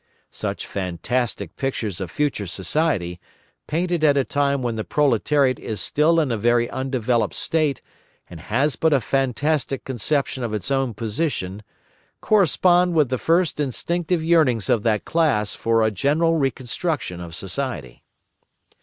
[0.31, 3.21] Such fantastic pictures of future society,
[3.67, 7.83] painted at a time when the proletariat is still in a very undeveloped state
[8.27, 11.61] and has but a fantastic conception of its own position
[12.19, 18.03] correspond with the first instinctive yearnings of that class for a general reconstruction of society.